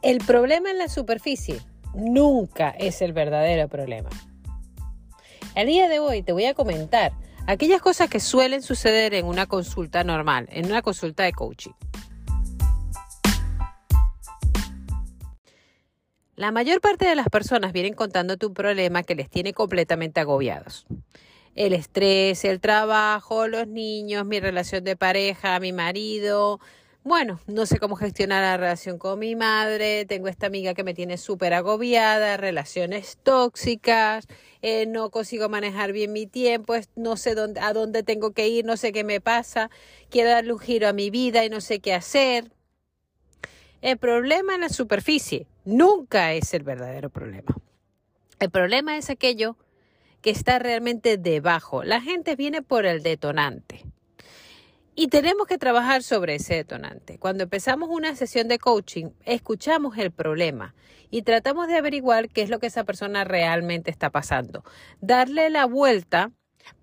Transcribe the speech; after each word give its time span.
El 0.00 0.18
problema 0.18 0.70
en 0.70 0.78
la 0.78 0.88
superficie 0.88 1.60
nunca 1.92 2.70
es 2.70 3.02
el 3.02 3.12
verdadero 3.12 3.68
problema. 3.68 4.10
El 5.56 5.66
día 5.66 5.88
de 5.88 5.98
hoy 5.98 6.22
te 6.22 6.32
voy 6.32 6.44
a 6.44 6.54
comentar 6.54 7.12
aquellas 7.48 7.82
cosas 7.82 8.08
que 8.08 8.20
suelen 8.20 8.62
suceder 8.62 9.12
en 9.14 9.26
una 9.26 9.46
consulta 9.46 10.04
normal, 10.04 10.46
en 10.52 10.66
una 10.66 10.82
consulta 10.82 11.24
de 11.24 11.32
coaching. 11.32 11.72
La 16.36 16.52
mayor 16.52 16.80
parte 16.80 17.04
de 17.04 17.16
las 17.16 17.28
personas 17.28 17.72
vienen 17.72 17.94
contándote 17.94 18.46
un 18.46 18.54
problema 18.54 19.02
que 19.02 19.16
les 19.16 19.28
tiene 19.28 19.52
completamente 19.52 20.20
agobiados. 20.20 20.86
El 21.56 21.72
estrés, 21.72 22.44
el 22.44 22.60
trabajo, 22.60 23.48
los 23.48 23.66
niños, 23.66 24.24
mi 24.24 24.38
relación 24.38 24.84
de 24.84 24.94
pareja, 24.94 25.58
mi 25.58 25.72
marido, 25.72 26.60
bueno, 27.04 27.40
no 27.46 27.64
sé 27.64 27.78
cómo 27.78 27.96
gestionar 27.96 28.42
la 28.42 28.56
relación 28.56 28.98
con 28.98 29.18
mi 29.18 29.34
madre, 29.34 30.04
tengo 30.04 30.28
esta 30.28 30.46
amiga 30.46 30.74
que 30.74 30.84
me 30.84 30.94
tiene 30.94 31.16
súper 31.16 31.54
agobiada, 31.54 32.36
relaciones 32.36 33.18
tóxicas, 33.22 34.26
eh, 34.60 34.86
no 34.86 35.10
consigo 35.10 35.48
manejar 35.48 35.92
bien 35.92 36.12
mi 36.12 36.26
tiempo, 36.26 36.74
no 36.96 37.16
sé 37.16 37.34
dónde, 37.34 37.60
a 37.60 37.72
dónde 37.72 38.02
tengo 38.02 38.32
que 38.32 38.48
ir, 38.48 38.64
no 38.64 38.76
sé 38.76 38.92
qué 38.92 39.04
me 39.04 39.20
pasa, 39.20 39.70
quiero 40.10 40.30
darle 40.30 40.52
un 40.52 40.58
giro 40.58 40.88
a 40.88 40.92
mi 40.92 41.08
vida 41.10 41.44
y 41.44 41.48
no 41.48 41.60
sé 41.60 41.80
qué 41.80 41.94
hacer. 41.94 42.50
El 43.80 43.96
problema 43.96 44.54
en 44.54 44.62
la 44.62 44.68
superficie 44.68 45.46
nunca 45.64 46.32
es 46.32 46.52
el 46.52 46.64
verdadero 46.64 47.10
problema. 47.10 47.56
El 48.40 48.50
problema 48.50 48.96
es 48.96 49.08
aquello 49.08 49.56
que 50.20 50.30
está 50.30 50.58
realmente 50.58 51.16
debajo. 51.16 51.84
La 51.84 52.00
gente 52.00 52.36
viene 52.36 52.62
por 52.62 52.86
el 52.86 53.02
detonante. 53.02 53.84
Y 55.00 55.06
tenemos 55.06 55.46
que 55.46 55.58
trabajar 55.58 56.02
sobre 56.02 56.34
ese 56.34 56.56
detonante. 56.56 57.20
Cuando 57.20 57.44
empezamos 57.44 57.88
una 57.88 58.16
sesión 58.16 58.48
de 58.48 58.58
coaching, 58.58 59.10
escuchamos 59.24 59.96
el 59.96 60.10
problema 60.10 60.74
y 61.08 61.22
tratamos 61.22 61.68
de 61.68 61.76
averiguar 61.76 62.28
qué 62.28 62.42
es 62.42 62.50
lo 62.50 62.58
que 62.58 62.66
esa 62.66 62.82
persona 62.82 63.22
realmente 63.22 63.92
está 63.92 64.10
pasando. 64.10 64.64
Darle 65.00 65.50
la 65.50 65.66
vuelta 65.66 66.32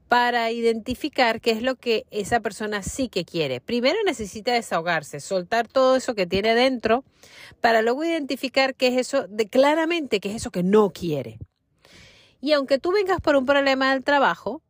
para 0.07 0.49
identificar 0.51 1.41
qué 1.41 1.51
es 1.51 1.61
lo 1.61 1.75
que 1.75 2.05
esa 2.09 2.39
persona 2.39 2.83
sí 2.83 3.09
que 3.09 3.25
quiere. 3.25 3.59
Primero 3.59 3.97
necesita 4.05 4.53
desahogarse, 4.53 5.19
soltar 5.19 5.67
todo 5.67 5.97
eso 5.97 6.15
que 6.15 6.25
tiene 6.25 6.55
dentro, 6.55 7.03
para 7.59 7.81
luego 7.81 8.05
identificar 8.05 8.75
qué 8.75 8.87
es 8.87 8.97
eso, 8.97 9.27
de, 9.27 9.49
claramente 9.49 10.21
qué 10.21 10.29
es 10.29 10.35
eso 10.35 10.51
que 10.51 10.63
no 10.63 10.91
quiere. 10.91 11.37
Y 12.39 12.53
aunque 12.53 12.79
tú 12.79 12.93
vengas 12.93 13.19
por 13.19 13.35
un 13.35 13.45
problema 13.45 13.91
del 13.91 14.05
trabajo, 14.05 14.61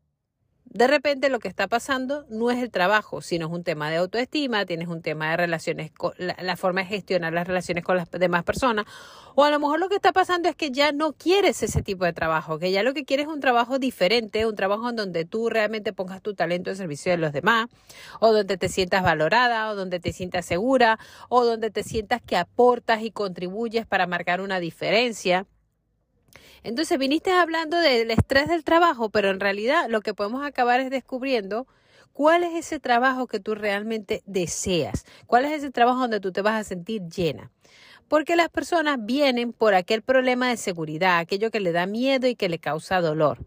de 0.76 0.88
repente 0.88 1.30
lo 1.30 1.40
que 1.40 1.48
está 1.48 1.68
pasando 1.68 2.26
no 2.28 2.52
es 2.52 2.62
el 2.62 2.70
trabajo, 2.70 3.22
sino 3.22 3.46
es 3.48 3.54
un 3.54 3.64
tema 3.64 3.90
de 3.90 3.96
autoestima, 3.96 4.66
tienes 4.66 4.90
un 4.90 5.02
tema 5.02 5.32
de 5.32 5.38
relaciones, 5.38 5.90
con 5.90 6.12
la, 6.18 6.58
forma 6.58 6.82
de 6.82 6.88
gestionar 6.88 7.32
las 7.32 7.48
relaciones 7.48 7.82
con 7.82 7.96
las 7.96 8.12
demás 8.12 8.44
personas, 8.44 8.86
o 9.36 9.46
a 9.46 9.52
lo 9.52 9.58
mejor 9.58 9.80
lo 9.80 9.88
que 9.88 9.96
está 9.96 10.12
pasando 10.12 10.50
es 10.50 10.56
que 10.58 10.72
ya 10.72 10.92
no 10.92 11.14
quieres 11.14 11.64
ese 11.64 11.82
tipo 11.82 12.04
de 12.04 12.12
trabajo, 12.12 12.60
que 12.60 12.74
ya 12.74 12.84
lo 12.84 12.94
que 12.94 13.06
quieres 13.06 13.28
es 13.28 13.34
un 13.34 13.40
trabajo 13.40 13.80
diferente, 13.80 14.46
un 14.46 14.58
trabajo 14.58 14.90
en 14.90 14.98
donde 14.98 15.24
tú 15.24 15.48
realmente 15.50 15.94
pongas 15.94 16.22
tu 16.22 16.34
talento 16.34 16.72
en 16.72 16.76
servicio 16.76 17.10
de 17.10 17.20
los 17.20 17.32
demás, 17.32 17.70
o 18.20 18.34
donde 18.34 18.58
te 18.58 18.68
sientas 18.68 19.02
valorada, 19.02 19.70
o 19.70 19.76
donde 19.76 20.02
te 20.02 20.12
sientas 20.12 20.46
segura, 20.46 21.00
o 21.30 21.46
donde 21.46 21.72
te 21.72 21.84
sientas 21.84 22.22
que 22.22 22.36
aportas 22.36 23.02
y 23.02 23.12
contribuyes 23.12 23.86
para 23.86 24.08
marcar 24.08 24.42
una 24.42 24.60
diferencia. 24.60 25.46
Entonces 26.66 26.98
viniste 26.98 27.32
hablando 27.32 27.78
del 27.78 28.10
estrés 28.10 28.48
del 28.48 28.64
trabajo, 28.64 29.10
pero 29.12 29.30
en 29.30 29.40
realidad 29.40 29.86
lo 29.88 30.02
que 30.02 30.16
podemos 30.16 30.44
acabar 30.44 30.80
es 30.80 30.90
descubriendo 30.90 31.68
cuál 32.12 32.44
es 32.44 32.56
ese 32.56 32.80
trabajo 32.80 33.28
que 33.28 33.40
tú 33.40 33.54
realmente 33.54 34.24
deseas, 34.26 35.06
cuál 35.28 35.46
es 35.46 35.52
ese 35.52 35.70
trabajo 35.70 36.00
donde 36.00 36.20
tú 36.20 36.32
te 36.32 36.42
vas 36.42 36.60
a 36.60 36.64
sentir 36.64 37.04
llena. 37.04 37.52
Porque 38.08 38.36
las 38.36 38.50
personas 38.50 38.98
vienen 39.00 39.54
por 39.54 39.76
aquel 39.76 40.02
problema 40.02 40.50
de 40.50 40.58
seguridad, 40.58 41.20
aquello 41.20 41.52
que 41.52 41.60
le 41.60 41.72
da 41.72 41.86
miedo 41.86 42.26
y 42.26 42.36
que 42.36 42.50
le 42.50 42.58
causa 42.58 43.00
dolor. 43.00 43.46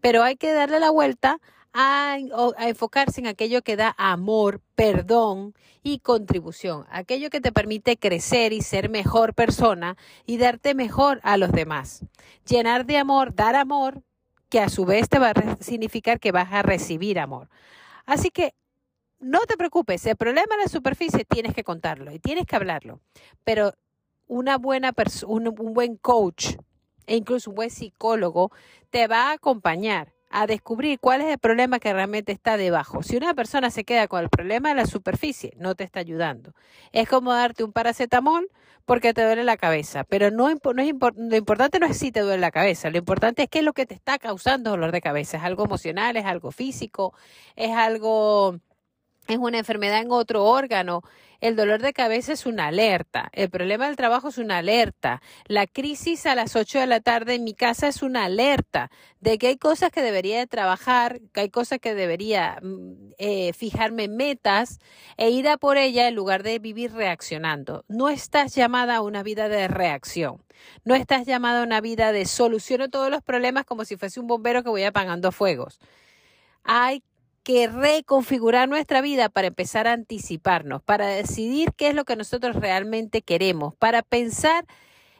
Pero 0.00 0.22
hay 0.22 0.36
que 0.36 0.52
darle 0.52 0.78
la 0.78 0.90
vuelta 0.90 1.40
a, 1.72 2.18
enfocarse 2.58 3.20
en 3.20 3.26
aquello 3.26 3.62
que 3.62 3.76
da 3.76 3.94
amor, 3.98 4.60
perdón 4.74 5.54
y 5.82 6.00
contribución, 6.00 6.86
aquello 6.90 7.30
que 7.30 7.40
te 7.40 7.52
permite 7.52 7.96
crecer 7.96 8.52
y 8.52 8.62
ser 8.62 8.90
mejor 8.90 9.34
persona 9.34 9.96
y 10.26 10.36
darte 10.36 10.74
mejor 10.74 11.20
a 11.22 11.36
los 11.36 11.52
demás. 11.52 12.04
Llenar 12.46 12.86
de 12.86 12.98
amor, 12.98 13.34
dar 13.34 13.56
amor, 13.56 14.02
que 14.48 14.60
a 14.60 14.68
su 14.68 14.84
vez 14.84 15.08
te 15.08 15.18
va 15.18 15.30
a 15.30 15.56
significar 15.60 16.18
que 16.18 16.32
vas 16.32 16.52
a 16.52 16.62
recibir 16.62 17.18
amor. 17.18 17.48
Así 18.04 18.30
que 18.30 18.54
no 19.20 19.40
te 19.40 19.56
preocupes, 19.56 20.04
el 20.06 20.16
problema 20.16 20.54
en 20.54 20.62
la 20.62 20.68
superficie 20.68 21.24
tienes 21.24 21.54
que 21.54 21.62
contarlo 21.62 22.10
y 22.12 22.18
tienes 22.18 22.46
que 22.46 22.56
hablarlo, 22.56 23.00
pero 23.44 23.74
una 24.26 24.58
buena 24.58 24.92
un 25.26 25.54
buen 25.74 25.96
coach 25.96 26.56
e 27.06 27.16
incluso 27.16 27.50
un 27.50 27.56
buen 27.56 27.70
psicólogo 27.70 28.50
te 28.90 29.06
va 29.06 29.30
a 29.30 29.32
acompañar 29.32 30.12
a 30.30 30.46
descubrir 30.46 30.98
cuál 31.00 31.20
es 31.20 31.26
el 31.28 31.38
problema 31.38 31.80
que 31.80 31.92
realmente 31.92 32.32
está 32.32 32.56
debajo. 32.56 33.02
Si 33.02 33.16
una 33.16 33.34
persona 33.34 33.70
se 33.70 33.84
queda 33.84 34.06
con 34.08 34.22
el 34.22 34.30
problema 34.30 34.70
de 34.70 34.76
la 34.76 34.86
superficie, 34.86 35.52
no 35.58 35.74
te 35.74 35.84
está 35.84 36.00
ayudando. 36.00 36.54
Es 36.92 37.08
como 37.08 37.32
darte 37.32 37.64
un 37.64 37.72
paracetamol 37.72 38.48
porque 38.86 39.12
te 39.12 39.24
duele 39.24 39.44
la 39.44 39.56
cabeza, 39.56 40.04
pero 40.04 40.30
no, 40.30 40.48
es 40.48 40.56
lo 40.62 41.36
importante 41.36 41.78
no 41.78 41.86
es 41.86 41.96
si 41.96 42.10
te 42.10 42.20
duele 42.20 42.38
la 42.38 42.50
cabeza, 42.50 42.90
lo 42.90 42.98
importante 42.98 43.42
es 43.42 43.48
qué 43.48 43.58
es 43.60 43.64
lo 43.64 43.72
que 43.72 43.86
te 43.86 43.94
está 43.94 44.18
causando 44.18 44.70
dolor 44.70 44.92
de 44.92 45.00
cabeza. 45.00 45.36
Es 45.36 45.44
algo 45.44 45.64
emocional, 45.64 46.16
es 46.16 46.24
algo 46.24 46.50
físico, 46.50 47.12
es 47.56 47.70
algo 47.70 48.58
es 49.30 49.38
una 49.38 49.58
enfermedad 49.58 50.00
en 50.00 50.10
otro 50.10 50.44
órgano. 50.44 51.02
El 51.40 51.56
dolor 51.56 51.80
de 51.80 51.94
cabeza 51.94 52.32
es 52.34 52.44
una 52.44 52.66
alerta. 52.66 53.30
El 53.32 53.48
problema 53.48 53.86
del 53.86 53.96
trabajo 53.96 54.28
es 54.28 54.36
una 54.36 54.58
alerta. 54.58 55.22
La 55.46 55.66
crisis 55.66 56.26
a 56.26 56.34
las 56.34 56.54
8 56.54 56.80
de 56.80 56.86
la 56.86 57.00
tarde 57.00 57.34
en 57.34 57.44
mi 57.44 57.54
casa 57.54 57.88
es 57.88 58.02
una 58.02 58.26
alerta 58.26 58.90
de 59.20 59.38
que 59.38 59.46
hay 59.46 59.56
cosas 59.56 59.90
que 59.90 60.02
debería 60.02 60.38
de 60.38 60.46
trabajar, 60.46 61.20
que 61.32 61.40
hay 61.40 61.48
cosas 61.48 61.78
que 61.78 61.94
debería 61.94 62.58
mm, 62.62 63.12
eh, 63.18 63.52
fijarme 63.54 64.08
metas 64.08 64.80
e 65.16 65.30
ir 65.30 65.48
a 65.48 65.56
por 65.56 65.78
ella 65.78 66.08
en 66.08 66.14
lugar 66.14 66.42
de 66.42 66.58
vivir 66.58 66.92
reaccionando. 66.92 67.84
No 67.88 68.10
estás 68.10 68.54
llamada 68.54 68.96
a 68.96 69.02
una 69.02 69.22
vida 69.22 69.48
de 69.48 69.66
reacción. 69.68 70.44
No 70.84 70.94
estás 70.94 71.24
llamada 71.26 71.60
a 71.60 71.64
una 71.64 71.80
vida 71.80 72.12
de 72.12 72.26
soluciono 72.26 72.90
todos 72.90 73.10
los 73.10 73.22
problemas 73.22 73.64
como 73.64 73.86
si 73.86 73.96
fuese 73.96 74.20
un 74.20 74.26
bombero 74.26 74.62
que 74.62 74.68
voy 74.68 74.84
apagando 74.84 75.32
fuegos. 75.32 75.80
Hay 76.64 77.02
que 77.50 77.66
reconfigurar 77.66 78.68
nuestra 78.68 79.00
vida 79.00 79.28
para 79.28 79.48
empezar 79.48 79.88
a 79.88 79.92
anticiparnos, 79.92 80.82
para 80.82 81.08
decidir 81.08 81.72
qué 81.76 81.88
es 81.88 81.96
lo 81.96 82.04
que 82.04 82.14
nosotros 82.14 82.54
realmente 82.54 83.22
queremos, 83.22 83.74
para 83.74 84.02
pensar 84.02 84.66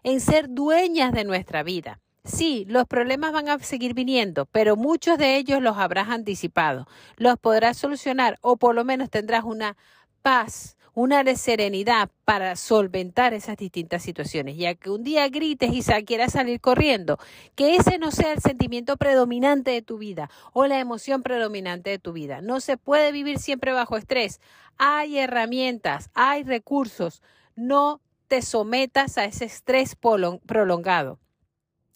en 0.04 0.20
ser 0.20 0.48
dueñas 0.48 1.10
de 1.10 1.24
nuestra 1.24 1.64
vida. 1.64 1.98
Sí, 2.22 2.66
los 2.68 2.86
problemas 2.86 3.32
van 3.32 3.48
a 3.48 3.58
seguir 3.58 3.94
viniendo, 3.94 4.46
pero 4.46 4.76
muchos 4.76 5.18
de 5.18 5.38
ellos 5.38 5.60
los 5.60 5.76
habrás 5.76 6.08
anticipado, 6.08 6.86
los 7.16 7.36
podrás 7.36 7.76
solucionar 7.76 8.38
o 8.42 8.56
por 8.56 8.76
lo 8.76 8.84
menos 8.84 9.10
tendrás 9.10 9.42
una 9.42 9.76
paz, 10.22 10.76
una 10.94 11.24
serenidad 11.36 12.10
para 12.24 12.56
solventar 12.56 13.34
esas 13.34 13.56
distintas 13.56 14.02
situaciones. 14.02 14.56
Ya 14.56 14.74
que 14.74 14.90
un 14.90 15.04
día 15.04 15.28
grites 15.28 15.72
y 15.72 15.82
quieras 16.04 16.32
salir 16.32 16.60
corriendo, 16.60 17.18
que 17.54 17.76
ese 17.76 17.98
no 17.98 18.10
sea 18.10 18.32
el 18.32 18.40
sentimiento 18.40 18.96
predominante 18.96 19.70
de 19.70 19.82
tu 19.82 19.98
vida 19.98 20.30
o 20.52 20.66
la 20.66 20.78
emoción 20.78 21.22
predominante 21.22 21.90
de 21.90 21.98
tu 21.98 22.12
vida. 22.12 22.40
No 22.40 22.60
se 22.60 22.76
puede 22.76 23.12
vivir 23.12 23.38
siempre 23.38 23.72
bajo 23.72 23.96
estrés. 23.96 24.40
Hay 24.78 25.18
herramientas, 25.18 26.10
hay 26.14 26.42
recursos. 26.42 27.22
No 27.54 28.00
te 28.28 28.42
sometas 28.42 29.18
a 29.18 29.24
ese 29.24 29.44
estrés 29.44 29.96
prolongado. 29.96 31.18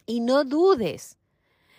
Y 0.07 0.21
no 0.21 0.45
dudes 0.45 1.19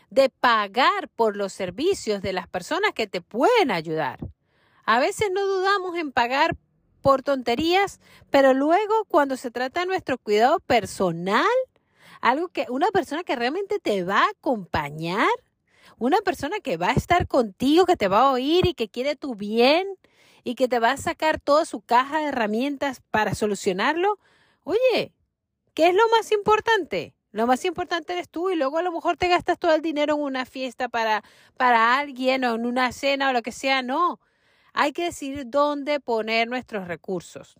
de 0.09 0.29
pagar 0.29 1.09
por 1.09 1.35
los 1.35 1.53
servicios 1.53 2.21
de 2.21 2.33
las 2.33 2.47
personas 2.47 2.93
que 2.93 3.05
te 3.05 3.21
pueden 3.21 3.69
ayudar. 3.69 4.19
A 4.85 4.99
veces 4.99 5.29
no 5.33 5.45
dudamos 5.45 5.97
en 5.97 6.11
pagar 6.11 6.55
por 7.05 7.21
tonterías, 7.21 7.99
pero 8.31 8.55
luego 8.55 9.05
cuando 9.07 9.37
se 9.37 9.51
trata 9.51 9.81
de 9.81 9.85
nuestro 9.85 10.17
cuidado 10.17 10.59
personal, 10.59 11.45
algo 12.19 12.47
que 12.47 12.65
una 12.69 12.87
persona 12.87 13.23
que 13.23 13.35
realmente 13.35 13.77
te 13.77 14.03
va 14.03 14.21
a 14.21 14.29
acompañar, 14.31 15.29
una 15.99 16.17
persona 16.21 16.59
que 16.61 16.77
va 16.77 16.87
a 16.87 16.93
estar 16.93 17.27
contigo, 17.27 17.85
que 17.85 17.95
te 17.95 18.07
va 18.07 18.21
a 18.21 18.31
oír 18.31 18.65
y 18.65 18.73
que 18.73 18.89
quiere 18.89 19.15
tu 19.15 19.35
bien 19.35 19.85
y 20.43 20.55
que 20.55 20.67
te 20.67 20.79
va 20.79 20.93
a 20.93 20.97
sacar 20.97 21.39
toda 21.39 21.65
su 21.65 21.81
caja 21.81 22.21
de 22.21 22.29
herramientas 22.29 23.03
para 23.11 23.35
solucionarlo, 23.35 24.17
oye, 24.63 25.13
¿qué 25.75 25.89
es 25.89 25.93
lo 25.93 26.09
más 26.09 26.31
importante? 26.31 27.13
Lo 27.31 27.45
más 27.45 27.65
importante 27.65 28.13
eres 28.13 28.29
tú 28.29 28.49
y 28.49 28.55
luego 28.55 28.79
a 28.79 28.81
lo 28.81 28.91
mejor 28.91 29.15
te 29.15 29.27
gastas 29.27 29.59
todo 29.59 29.75
el 29.75 29.83
dinero 29.83 30.15
en 30.15 30.21
una 30.21 30.47
fiesta 30.47 30.89
para, 30.89 31.23
para 31.55 31.99
alguien 31.99 32.45
o 32.45 32.55
en 32.55 32.65
una 32.65 32.91
cena 32.91 33.29
o 33.29 33.33
lo 33.33 33.43
que 33.43 33.51
sea. 33.51 33.83
No, 33.83 34.19
hay 34.75 34.91
que 34.91 35.05
decidir 35.05 35.45
dónde 35.47 35.99
poner 35.99 36.47
nuestros 36.47 36.87
recursos. 36.87 37.55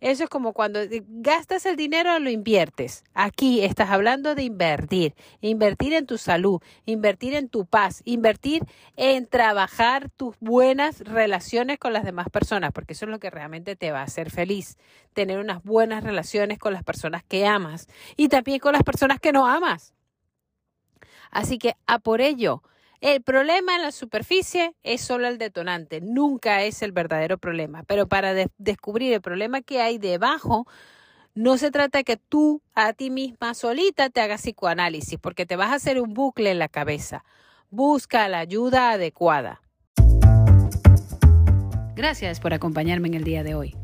Eso 0.00 0.24
es 0.24 0.30
como 0.30 0.52
cuando 0.52 0.80
gastas 1.08 1.66
el 1.66 1.76
dinero, 1.76 2.18
lo 2.18 2.30
inviertes. 2.30 3.04
Aquí 3.12 3.62
estás 3.62 3.90
hablando 3.90 4.34
de 4.34 4.44
invertir, 4.44 5.14
invertir 5.40 5.92
en 5.94 6.06
tu 6.06 6.16
salud, 6.16 6.62
invertir 6.86 7.34
en 7.34 7.48
tu 7.48 7.66
paz, 7.66 8.00
invertir 8.04 8.62
en 8.96 9.26
trabajar 9.26 10.10
tus 10.10 10.36
buenas 10.38 11.00
relaciones 11.00 11.78
con 11.78 11.92
las 11.92 12.04
demás 12.04 12.28
personas, 12.30 12.70
porque 12.72 12.92
eso 12.92 13.04
es 13.04 13.10
lo 13.10 13.18
que 13.18 13.30
realmente 13.30 13.76
te 13.76 13.90
va 13.92 14.00
a 14.00 14.04
hacer 14.04 14.30
feliz, 14.30 14.78
tener 15.12 15.38
unas 15.38 15.62
buenas 15.62 16.04
relaciones 16.04 16.58
con 16.58 16.72
las 16.72 16.84
personas 16.84 17.24
que 17.24 17.46
amas 17.46 17.88
y 18.16 18.28
también 18.28 18.60
con 18.60 18.72
las 18.72 18.82
personas 18.84 19.18
que 19.20 19.32
no 19.32 19.46
amas. 19.46 19.92
Así 21.30 21.58
que 21.58 21.74
a 21.86 21.98
por 21.98 22.20
ello, 22.20 22.62
el 23.04 23.22
problema 23.22 23.76
en 23.76 23.82
la 23.82 23.92
superficie 23.92 24.74
es 24.82 25.02
solo 25.02 25.28
el 25.28 25.36
detonante, 25.36 26.00
nunca 26.00 26.62
es 26.62 26.80
el 26.80 26.92
verdadero 26.92 27.36
problema. 27.36 27.82
Pero 27.82 28.06
para 28.08 28.32
descubrir 28.56 29.12
el 29.12 29.20
problema 29.20 29.60
que 29.60 29.82
hay 29.82 29.98
debajo, 29.98 30.66
no 31.34 31.58
se 31.58 31.70
trata 31.70 31.98
de 31.98 32.04
que 32.04 32.16
tú 32.16 32.62
a 32.74 32.94
ti 32.94 33.10
misma 33.10 33.52
solita 33.52 34.08
te 34.08 34.22
hagas 34.22 34.40
psicoanálisis, 34.40 35.18
porque 35.18 35.44
te 35.44 35.54
vas 35.54 35.70
a 35.70 35.74
hacer 35.74 36.00
un 36.00 36.14
bucle 36.14 36.50
en 36.50 36.58
la 36.58 36.68
cabeza. 36.68 37.26
Busca 37.68 38.26
la 38.28 38.38
ayuda 38.38 38.92
adecuada. 38.92 39.60
Gracias 41.94 42.40
por 42.40 42.54
acompañarme 42.54 43.08
en 43.08 43.14
el 43.14 43.24
día 43.24 43.42
de 43.42 43.54
hoy. 43.54 43.83